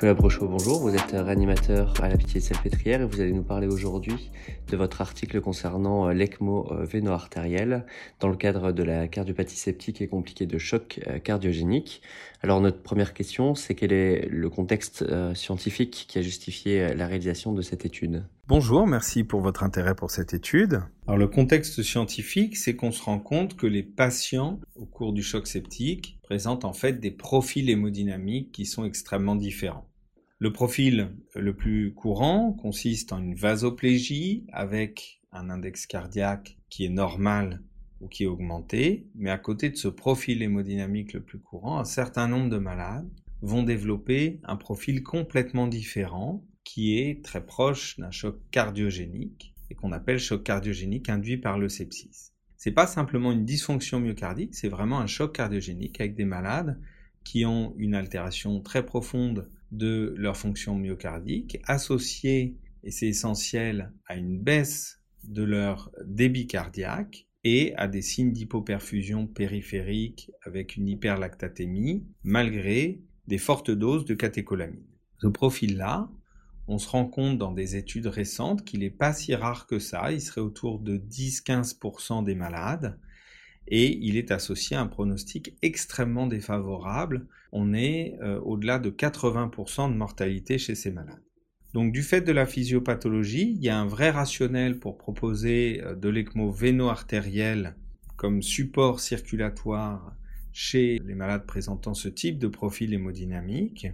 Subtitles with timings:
[0.00, 0.80] Nicolas Brochot, bonjour.
[0.80, 4.30] Vous êtes réanimateur à la Pitié Salpêtrière et vous allez nous parler aujourd'hui
[4.68, 7.84] de votre article concernant euh, l'ECMO euh, véno-artériel
[8.18, 12.00] dans le cadre de la cardiopathie septique et compliquée de choc euh, cardiogénique.
[12.42, 17.52] Alors notre première question, c'est quel est le contexte scientifique qui a justifié la réalisation
[17.52, 18.24] de cette étude?
[18.48, 20.80] Bonjour, merci pour votre intérêt pour cette étude.
[21.06, 25.22] Alors le contexte scientifique, c'est qu'on se rend compte que les patients au cours du
[25.22, 29.89] choc septique présentent en fait des profils hémodynamiques qui sont extrêmement différents.
[30.42, 36.90] Le profil le plus courant consiste en une vasoplégie avec un index cardiaque qui est
[36.90, 37.62] normal
[38.00, 41.84] ou qui est augmenté, mais à côté de ce profil hémodynamique le plus courant, un
[41.84, 43.06] certain nombre de malades
[43.42, 49.92] vont développer un profil complètement différent qui est très proche d'un choc cardiogénique et qu'on
[49.92, 52.32] appelle choc cardiogénique induit par le sepsis.
[52.56, 56.80] C'est pas simplement une dysfonction myocardique, c'est vraiment un choc cardiogénique avec des malades
[57.24, 64.16] qui ont une altération très profonde de leur fonction myocardique, associée, et c'est essentiel, à
[64.16, 72.04] une baisse de leur débit cardiaque et à des signes d'hypoperfusion périphérique avec une hyperlactatémie,
[72.22, 74.86] malgré des fortes doses de catécholamine.
[75.18, 76.10] Ce profil-là,
[76.66, 80.12] on se rend compte dans des études récentes qu'il n'est pas si rare que ça,
[80.12, 82.98] il serait autour de 10-15% des malades,
[83.70, 87.26] et il est associé à un pronostic extrêmement défavorable.
[87.52, 91.22] On est euh, au-delà de 80% de mortalité chez ces malades.
[91.72, 95.94] Donc du fait de la physiopathologie, il y a un vrai rationnel pour proposer euh,
[95.94, 97.76] de l'ECMO véno-artériel
[98.16, 100.14] comme support circulatoire
[100.52, 103.86] chez les malades présentant ce type de profil hémodynamique.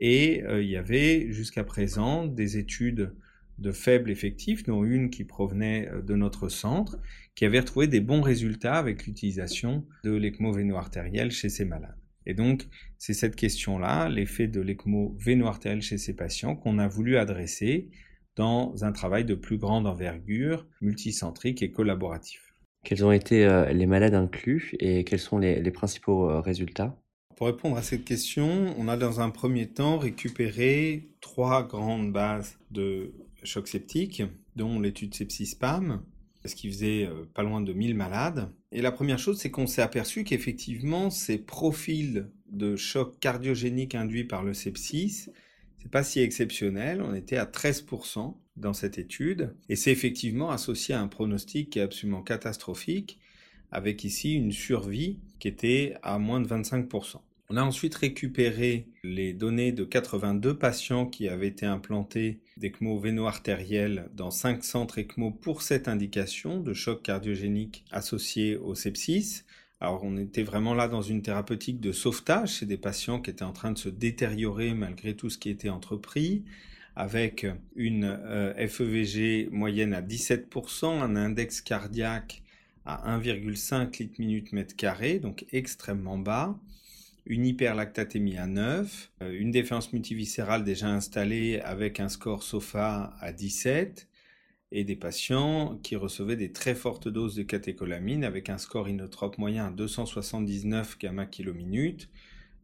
[0.00, 3.14] Et euh, il y avait jusqu'à présent des études
[3.58, 6.98] de faibles effectifs, dont une qui provenait euh, de notre centre,
[7.34, 11.96] qui avait retrouvé des bons résultats avec l'utilisation de l'ECMO véno-artériel chez ces malades.
[12.26, 12.66] Et donc,
[12.98, 17.90] c'est cette question-là, l'effet de l'ECMO véno-artériel chez ces patients, qu'on a voulu adresser
[18.34, 22.52] dans un travail de plus grande envergure, multicentrique et collaboratif.
[22.84, 26.96] Quels ont été euh, les malades inclus et quels sont les, principaux euh, résultats?
[27.36, 32.58] Pour répondre à cette question, on a dans un premier temps récupéré trois grandes bases
[32.70, 33.12] de
[33.46, 34.22] choc septique,
[34.56, 36.02] dont l'étude sepsis-PAM,
[36.44, 38.52] ce qui faisait euh, pas loin de 1000 malades.
[38.72, 44.24] Et la première chose, c'est qu'on s'est aperçu qu'effectivement, ces profils de choc cardiogénique induits
[44.24, 45.28] par le sepsis,
[45.78, 47.02] c'est pas si exceptionnel.
[47.02, 49.54] On était à 13% dans cette étude.
[49.68, 53.18] Et c'est effectivement associé à un pronostic qui est absolument catastrophique,
[53.70, 57.16] avec ici une survie qui était à moins de 25%.
[57.48, 64.08] On a ensuite récupéré les données de 82 patients qui avaient été implantés d'ECMO véno-artériel
[64.14, 69.42] dans 5 centres ECMO pour cette indication de choc cardiogénique associé au sepsis.
[69.80, 73.42] Alors on était vraiment là dans une thérapeutique de sauvetage, c'est des patients qui étaient
[73.42, 76.44] en train de se détériorer malgré tout ce qui était entrepris,
[76.94, 82.42] avec une euh, FEVG moyenne à 17%, un index cardiaque
[82.86, 86.58] à 1,5 litres minute mètre carré, donc extrêmement bas,
[87.26, 93.32] une hyperlactatémie à 9, euh, une défense multiviscérale déjà installée avec un score SOFA à
[93.32, 94.08] 17,
[94.72, 99.38] et des patients qui recevaient des très fortes doses de catécholamine avec un score inotrope
[99.38, 102.08] moyen à 279 gamma km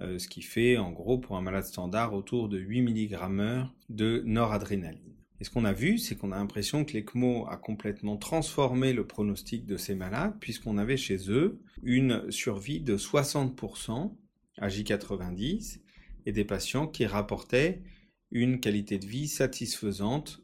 [0.00, 4.22] euh, ce qui fait en gros pour un malade standard autour de 8 mg de
[4.26, 5.16] noradrénaline.
[5.40, 9.06] Et ce qu'on a vu, c'est qu'on a l'impression que l'ECMO a complètement transformé le
[9.06, 14.12] pronostic de ces malades, puisqu'on avait chez eux une survie de 60%
[14.60, 15.80] à J90
[16.26, 17.82] et des patients qui rapportaient
[18.30, 20.42] une qualité de vie satisfaisante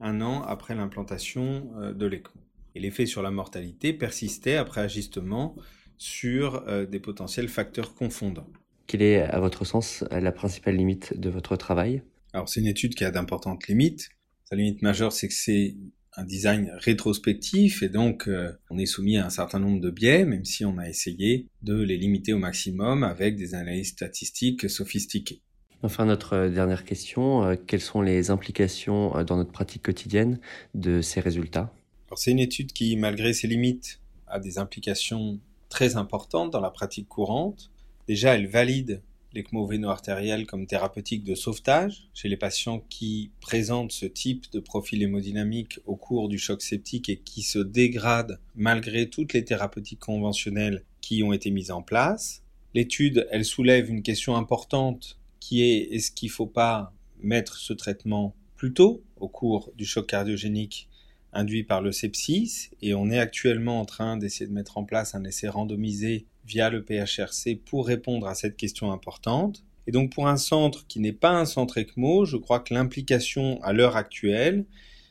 [0.00, 2.40] un an après l'implantation euh, de l'ECMO.
[2.74, 5.56] Et l'effet sur la mortalité persistait après ajustement
[5.96, 8.48] sur euh, des potentiels facteurs confondants.
[8.86, 12.02] Quelle est, à votre sens, la principale limite de votre travail?
[12.32, 14.10] Alors, c'est une étude qui a d'importantes limites.
[14.44, 15.74] Sa limite majeure, c'est que c'est
[16.16, 20.24] un design rétrospectif et donc euh, on est soumis à un certain nombre de biais,
[20.24, 25.42] même si on a essayé de les limiter au maximum avec des analyses statistiques sophistiquées.
[25.82, 30.40] Enfin, notre euh, dernière question, euh, quelles sont les implications dans notre pratique quotidienne
[30.74, 31.72] de ces résultats?
[32.16, 35.38] C'est une étude qui, malgré ses limites, a des implications
[35.68, 37.70] très importantes dans la pratique courante.
[38.08, 39.02] Déjà, elle valide
[39.36, 45.02] l'ECMO véno-artériel comme thérapeutique de sauvetage chez les patients qui présentent ce type de profil
[45.02, 50.84] hémodynamique au cours du choc septique et qui se dégradent malgré toutes les thérapeutiques conventionnelles
[51.00, 52.42] qui ont été mises en place.
[52.74, 56.92] L'étude, elle soulève une question importante qui est est-ce qu'il ne faut pas
[57.22, 60.88] mettre ce traitement plus tôt au cours du choc cardiogénique
[61.36, 65.14] induit par le sepsis et on est actuellement en train d'essayer de mettre en place
[65.14, 69.64] un essai randomisé via le PHRC pour répondre à cette question importante.
[69.86, 73.62] Et donc pour un centre qui n'est pas un centre ECMO, je crois que l'implication
[73.62, 74.64] à l'heure actuelle,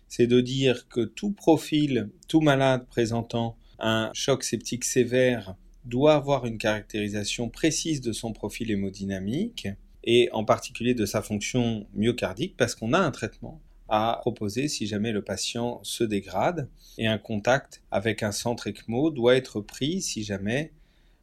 [0.08, 5.56] c'est de dire que tout profil, tout malade présentant un choc septique sévère
[5.86, 9.68] doit avoir une caractérisation précise de son profil hémodynamique
[10.04, 14.88] et en particulier de sa fonction myocardique parce qu'on a un traitement à proposer si
[14.88, 16.68] jamais le patient se dégrade
[16.98, 20.72] et un contact avec un centre ECMO doit être pris si jamais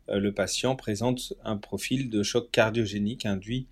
[0.09, 3.67] euh, le patient présente un profil de choc cardiogénique induit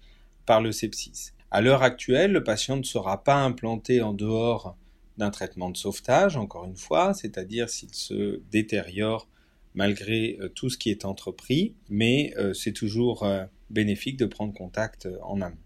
[0.46, 1.32] par le sepsis.
[1.50, 4.76] À l'heure actuelle, le patient ne sera pas implanté en dehors
[5.19, 9.28] d'un traitement de sauvetage, encore une fois, c'est-à-dire s'il se détériore
[9.75, 13.26] malgré euh, tout ce qui est entrepris, mais euh, c'est toujours
[13.69, 15.56] bénéfique de prendre contact en amont.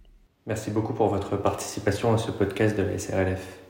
[0.46, 3.63] Merci beaucoup pour votre participation à ce podcast de la SRLF.